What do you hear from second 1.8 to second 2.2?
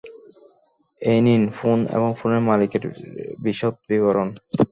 এবং